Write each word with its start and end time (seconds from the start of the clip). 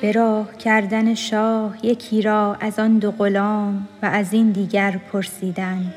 به 0.00 0.12
راه 0.12 0.56
کردن 0.56 1.14
شاه 1.14 1.76
یکی 1.82 2.22
را 2.22 2.56
از 2.60 2.78
آن 2.78 2.98
دو 2.98 3.10
غلام 3.10 3.88
و 4.02 4.06
از 4.06 4.32
این 4.32 4.50
دیگر 4.50 5.00
پرسیدن. 5.12 5.94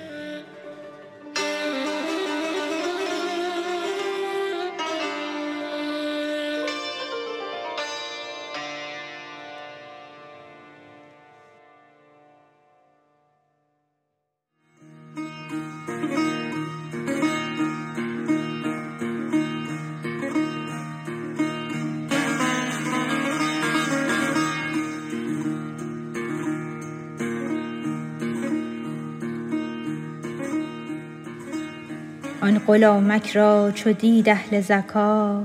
آن 32.49 32.59
غلامک 32.59 33.31
را 33.31 33.71
چو 33.71 33.91
دید 33.91 34.29
اهل 34.29 34.61
ذکا 34.61 35.43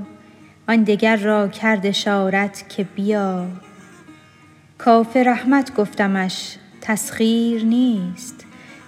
آن 0.67 0.83
دگر 0.83 1.15
را 1.15 1.47
کرد 1.47 1.85
اشارت 1.85 2.69
که 2.69 2.83
بیا. 2.83 3.47
کافر 4.77 5.29
احمد 5.29 5.75
گفتمش 5.75 6.55
تسخیر 6.81 7.65
نیست 7.65 8.45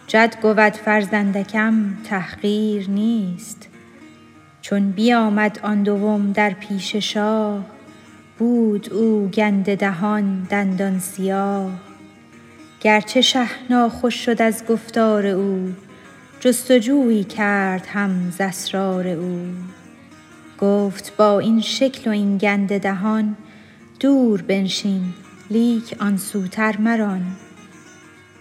جد 0.08 0.36
گود 0.42 0.74
فرزندکم 0.74 1.98
تحقیر 2.04 2.90
نیست. 2.90 3.68
چون 4.62 4.92
بیامد 4.92 5.60
آن 5.64 5.84
دوم 5.84 6.32
در 6.32 6.50
پیش 6.50 6.96
شاه 6.96 7.66
بود 8.38 8.94
او 8.94 9.28
گنده 9.28 9.76
دهان 9.76 10.48
دندان 10.50 11.00
سیاه. 11.00 11.72
گرچه 12.82 13.22
شه 13.22 13.48
ناخوش 13.70 14.26
شد 14.26 14.42
از 14.42 14.66
گفتار 14.66 15.26
او 15.26 15.74
جست 16.48 16.72
و 16.72 16.78
جویی 16.78 17.24
کرد 17.24 17.88
هم 17.94 18.32
ز 18.32 18.42
اسرار 18.42 19.08
او. 19.08 19.40
گفت 20.60 21.18
با 21.18 21.40
این 21.40 21.62
شکل 21.62 22.10
و 22.10 22.14
این 22.14 22.38
گنده 22.38 22.80
دهان 22.80 23.36
دور 24.00 24.42
بنشین 24.42 25.14
لیک 25.50 25.96
آن 26.00 26.18
سوتر 26.18 26.78
مران. 26.78 27.26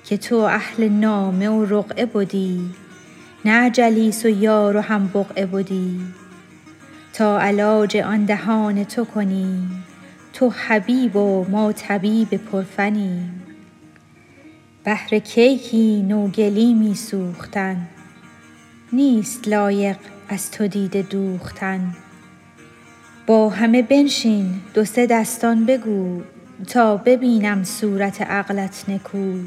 که 0.04 0.16
تو 0.16 0.36
اهل 0.36 0.88
نامه 0.88 1.48
و 1.48 1.64
رقعه 1.64 2.06
بدی 2.06 2.70
نه 3.44 3.70
جلیس 3.70 4.24
و 4.24 4.28
یار 4.28 4.76
و 4.76 4.80
هم 4.80 5.10
بقعه 5.14 5.46
بدی. 5.46 6.00
تا 7.12 7.40
علاج 7.40 7.96
آن 7.96 8.24
دهان 8.24 8.84
تو 8.84 9.04
کنیم 9.04 9.84
تو 10.32 10.48
حبیب 10.48 11.16
و 11.16 11.46
ما 11.50 11.72
طبیب 11.72 12.28
پرفنیم 12.28 13.42
بهر 14.84 15.18
کیکی 15.18 16.02
نوگلیمی 16.02 16.94
سوختن 16.94 17.88
نیست 18.92 19.48
لایق 19.48 19.96
از 20.28 20.50
تو 20.50 20.66
دیده 20.68 21.02
دوختن. 21.02 21.96
با 23.26 23.48
همه 23.48 23.82
بنشین 23.82 24.54
دو 24.74 24.84
سه 24.84 25.06
دستان 25.06 25.66
بگو 25.66 26.22
تا 26.68 26.96
ببینم 26.96 27.64
صورت 27.64 28.22
عقلت 28.22 28.84
نکو. 28.88 29.38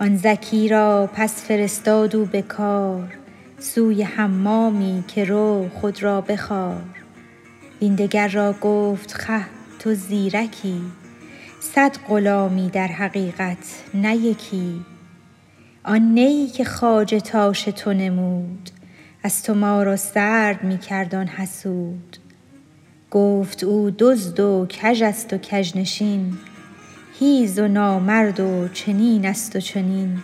آن 0.00 0.16
زکی 0.16 0.68
را 0.68 1.10
پس 1.14 1.44
فرستاد 1.44 2.16
او 2.16 2.24
به 2.24 2.42
کار 2.42 3.14
سوی 3.58 4.02
حمامی 4.02 5.04
که 5.08 5.24
رو 5.24 5.68
خود 5.74 6.02
را 6.02 6.20
بخار. 6.20 6.82
وین 7.82 7.94
دگر 7.94 8.28
را 8.28 8.52
گفت 8.60 9.12
خه 9.12 9.44
تو 9.78 9.94
زیرکی 9.94 10.80
صد 11.60 11.96
غلامی 12.08 12.70
در 12.70 12.86
حقیقت 12.86 13.82
نه 13.94 14.16
یکی. 14.16 14.84
آن 15.88 16.14
نه 16.14 16.20
ای 16.20 16.46
که 16.46 16.64
خواجه 16.64 17.20
تاش 17.20 17.62
تو 17.62 17.92
نمود. 17.92 18.70
از 19.22 19.42
تو 19.42 19.54
ما 19.54 19.82
را 19.82 19.96
سرد 19.96 20.64
می 20.64 20.78
کرد 20.78 21.14
آن 21.14 21.26
حسود. 21.26 22.16
گفت 23.10 23.64
او 23.64 23.90
دزد 23.98 24.40
و 24.40 24.66
کژ 24.68 25.02
است 25.02 25.32
و 25.32 25.38
کژنشین 25.38 26.38
حیز 27.20 27.58
و 27.58 27.68
نامرد 27.68 28.40
و 28.40 28.68
چنین 28.68 29.26
است 29.26 29.56
و 29.56 29.60
چنین. 29.60 30.18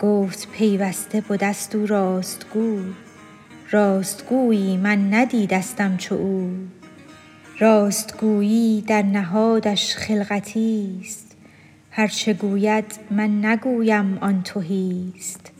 گفت 0.00 0.48
پیوسته 0.50 1.20
بده 1.20 1.52
ست 1.52 1.74
او 1.74 1.86
راست 1.86 2.46
گو 2.54 2.80
راست 3.70 4.26
گویی 4.26 4.76
من 4.76 5.14
ندیدستم 5.14 5.96
چو 5.96 6.14
او. 6.14 6.50
راست 7.58 8.16
گویی 8.20 8.80
در 8.80 9.02
نهادش 9.02 9.96
خلقتی 9.96 11.00
ست 11.04 11.27
هر 11.90 12.08
چه 12.08 12.32
گوید 12.32 12.84
من 13.10 13.44
نگویم 13.44 14.18
آن 14.20 14.42
تهی 14.42 15.12
ست 15.20 15.52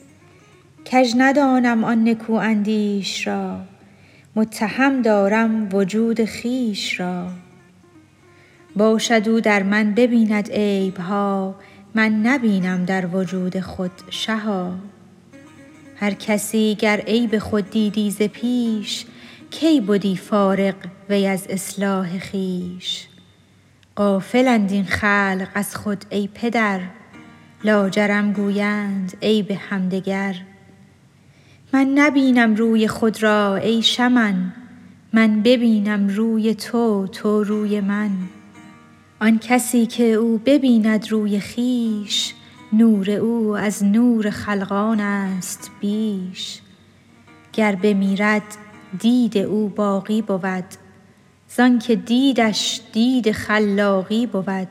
کژ 0.85 1.15
ندانم 1.17 1.85
آن 1.85 2.09
نکواندیش 2.09 3.27
را 3.27 3.61
متهم 4.37 5.03
دارم 5.03 5.69
وجود 5.73 6.25
خویش 6.25 7.01
را. 7.01 7.29
باشد 8.77 9.29
او 9.29 9.41
در 9.41 9.63
من 9.63 9.95
ببیند 9.95 10.51
عیب 10.51 10.97
ها 10.97 11.55
من 11.95 12.27
نبینم 12.27 12.85
در 12.85 13.07
وجود 13.07 13.61
خود 13.61 13.91
شها. 14.11 14.75
هر 15.97 16.11
کسی 16.11 16.75
گر 16.75 17.01
عیب 17.01 17.39
خود 17.39 17.71
دیدی 17.71 18.11
ز 18.11 18.23
پیش 18.23 19.05
کی 19.51 19.81
بدی 19.81 20.17
فارغ 20.17 20.75
وی 21.11 21.27
از 21.27 21.47
اصلاح 21.51 22.19
خویش؟ 22.19 23.07
غافلند 23.99 24.73
این 24.73 24.85
خلق 24.85 25.49
از 25.55 25.77
خود 25.77 26.05
ای 26.11 26.29
پدر. 26.35 26.81
لاجرم 27.65 28.33
گویند 28.33 29.17
عیب 29.23 29.51
همدگر. 29.51 30.35
من 31.73 31.87
نبینم 31.95 32.55
روی 32.55 32.89
خود 32.89 33.23
را 33.23 33.57
ای 33.57 33.83
شمن. 33.83 34.53
من 35.13 35.43
ببینم 35.43 36.09
روی 36.09 36.55
تو 36.55 37.07
تو 37.07 37.45
روی 37.45 37.81
من. 37.81 38.11
آن 39.21 39.39
کسی 39.39 39.87
که 39.87 40.05
او 40.05 40.39
ببیند 40.47 41.11
روی 41.11 41.41
خویش 41.41 42.35
نور 42.73 43.11
او 43.11 43.57
از 43.57 43.85
نور 43.85 44.31
خلقان 44.31 45.01
است 45.01 45.71
بیش. 45.81 46.61
گر 47.53 47.75
بمیرد 47.75 48.57
دید 48.99 49.39
او 49.39 49.69
باقی 49.69 50.23
بود. 50.23 50.88
زانک 51.57 51.93
دیدش 51.93 52.81
دید 52.93 53.33
خلاقی 53.33 54.27
بود. 54.27 54.69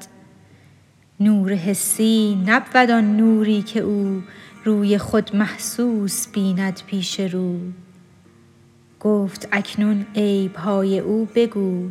نور 1.19 1.53
حسی 1.53 2.43
نبود 2.45 2.91
آن 2.91 3.17
نوری 3.17 3.61
که 3.61 3.79
او 3.79 4.23
روی 4.63 4.97
خود 4.97 5.35
محسوس 5.35 6.27
بیند 6.27 6.81
پیش 6.87 7.19
رو. 7.19 7.59
گفت 8.99 9.47
اکنون 9.51 10.05
عیب 10.16 10.55
های 10.55 10.99
او 10.99 11.27
بگو 11.35 11.89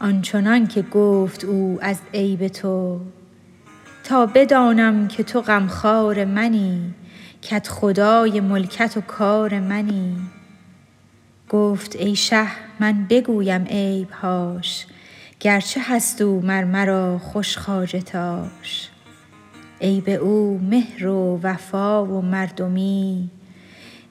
آن 0.00 0.22
چنان 0.22 0.66
که 0.66 0.82
گفت 0.82 1.44
او 1.44 1.78
از 1.82 1.98
عیب 2.14 2.48
تو. 2.48 3.00
تا 4.04 4.26
بدانم 4.26 5.08
که 5.08 5.22
تو 5.22 5.40
غمخوار 5.40 6.24
منی 6.24 6.94
کدخدای 7.50 8.40
ملکت 8.40 8.96
و 8.96 9.00
کار 9.00 9.60
منی. 9.60 10.16
گفت 11.48 11.96
ای 11.96 12.16
شه 12.16 12.46
من 12.80 13.06
بگویم 13.10 13.64
عیب 13.64 14.10
هاش 14.10 14.86
گرچه 15.40 15.80
هست 15.84 16.22
او 16.22 16.40
مر 16.40 16.64
مرا 16.64 17.18
خوش 17.18 17.58
خواجه 17.58 18.00
تاش. 18.00 18.88
عیب 19.80 20.08
او 20.08 20.60
مهر 20.70 21.06
و 21.06 21.40
وفا 21.42 22.04
و 22.04 22.22
مردمی 22.22 23.30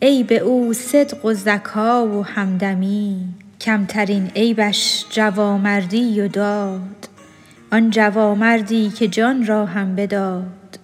عیب 0.02 0.32
او 0.32 0.74
صدق 0.74 1.26
و 1.26 1.34
ذکا 1.34 2.07
و 2.07 2.25
همدمی. 2.25 3.25
کمترین 3.62 4.31
عیبش 4.36 5.06
جوامردی 5.10 6.22
و 6.22 6.28
داد 6.28 7.07
آن 7.72 7.90
جوامردی 7.90 8.90
که 8.90 9.07
جان 9.07 9.46
را 9.46 9.66
هم 9.66 9.96
بداد. 9.96 10.80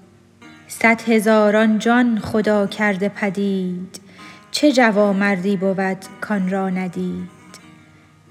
صد 0.67 1.01
هزاران 1.01 1.79
جان 1.79 2.19
خدا 2.19 2.67
کرده 2.67 3.09
پدید 3.09 4.08
چه 4.51 4.71
جوامردی 4.71 5.57
بود 5.57 5.97
کان 6.21 6.49
را 6.49 6.69
ندید؟ 6.69 7.29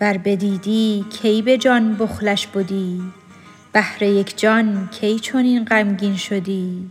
ور 0.00 0.18
بدیدی 0.18 1.04
کی 1.10 1.42
به 1.42 1.58
جان 1.58 1.96
بخلش 1.96 2.46
بدی؟ 2.46 3.02
بهر 3.72 4.02
یک 4.02 4.38
جان 4.38 4.88
کی 5.00 5.18
چنین 5.18 5.64
غمگین 5.64 6.16
شدی؟ 6.16 6.90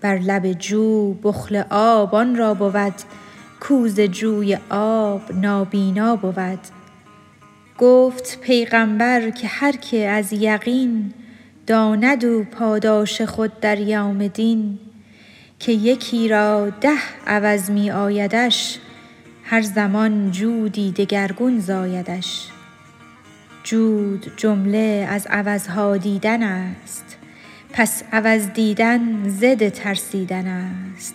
بر 0.00 0.18
لب 0.18 0.52
جو 0.52 1.14
بخل 1.14 1.62
آب 1.70 2.14
آن 2.14 2.36
را 2.36 2.54
بود 2.54 2.94
کو 3.60 3.88
جوی 3.88 4.58
آب 4.70 5.32
نابینا 5.32 6.16
بود. 6.16 6.60
گفت 7.78 8.40
پیغامبر 8.40 9.30
که 9.30 9.46
هر 9.46 9.72
که 9.72 10.08
از 10.08 10.32
یقین 10.32 11.12
داند 11.66 12.24
او 12.24 12.44
پاداش 12.44 13.22
خود 13.22 13.60
در 13.60 13.80
یوم 13.80 14.28
دین 14.28 14.78
که 15.58 15.72
یکی 15.72 16.28
را 16.28 16.70
ده 16.80 16.98
عوض 17.26 17.70
می 17.70 17.90
آیدش 17.90 18.78
هر 19.44 19.62
زمان 19.62 20.30
جودی 20.30 20.92
دگرگون 20.92 21.60
زایدش. 21.60 22.48
جود 23.64 24.32
جمله 24.36 25.08
از 25.10 25.26
عوضها 25.26 25.96
دیدن 25.96 26.42
است 26.42 27.16
پس 27.72 28.02
عوض 28.12 28.48
دیدن 28.48 29.28
ضد 29.28 29.68
ترسیدن 29.68 30.46
است. 30.46 31.14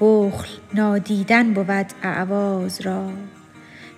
بخل 0.00 0.48
نادیدن 0.74 1.52
بود 1.52 1.92
اعواض 2.02 2.80
را 2.80 3.10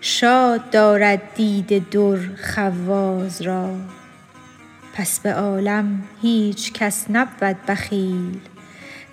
شاد 0.01 0.71
دارد 0.71 1.35
دید 1.35 1.91
در 1.91 2.19
خواض 2.55 3.43
را. 3.43 3.77
پس 4.95 5.21
به 5.21 5.35
عالم 5.35 6.03
هیچ 6.23 6.73
کس 6.73 7.07
نبود 7.11 7.57
بخیل 7.69 8.41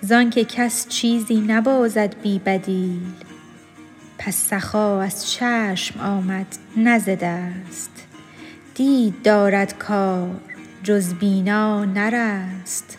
زانکه 0.02 0.44
کس 0.44 0.88
چیزی 0.88 1.40
نبازد 1.40 2.14
بی 2.22 2.38
بدیل. 2.38 3.00
پس 4.18 4.36
سخا 4.36 5.00
از 5.00 5.30
چشم 5.32 6.00
آمد 6.00 6.46
نه 6.76 6.98
ز 6.98 7.08
دست. 7.08 7.90
دید 8.74 9.22
دارد 9.22 9.78
کار 9.78 10.30
جز 10.82 11.14
بینا 11.14 11.84
نرست. 11.84 12.98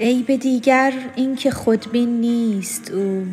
عیب 0.00 0.36
دیگر 0.36 0.92
این 1.16 1.36
که 1.36 1.50
خودبین 1.50 2.20
نیست 2.20 2.90
او 2.90 3.26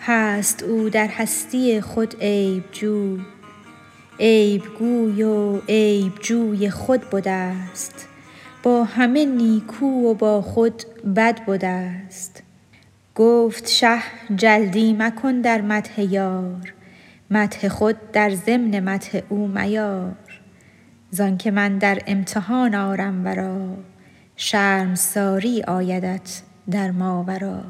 هست 0.00 0.62
او 0.62 0.88
در 0.88 1.08
هستی 1.08 1.80
خود 1.80 2.16
عیب 2.20 2.64
جو. 2.72 3.18
عیب 4.20 4.62
گوی 4.78 5.22
و 5.22 5.60
عیب 5.68 6.12
جوی 6.20 6.70
خود 6.70 7.10
بدست 7.10 8.08
با 8.62 8.84
همه 8.84 9.24
نیکو 9.24 9.86
و 9.86 10.14
با 10.14 10.42
خود 10.42 10.82
بد 11.16 11.44
بوده 11.44 11.68
است. 11.68 12.42
گفت 13.14 13.68
شه 13.68 13.98
جلدی 14.36 14.92
مکن 14.92 15.40
در 15.40 15.60
مته 15.60 16.02
یار. 16.02 16.74
مته 17.30 17.68
خود 17.68 18.12
در 18.12 18.30
ضمن 18.30 18.80
مته 18.80 19.22
او 19.28 19.48
میار. 19.48 20.16
زان 21.10 21.36
که 21.36 21.50
من 21.50 21.78
در 21.78 22.02
امتحان 22.06 22.74
آرم 22.74 23.24
ورا. 23.24 23.76
شرمساری 24.36 25.62
آیدت 25.62 26.42
در 26.70 26.90
ماورا. 26.90 27.62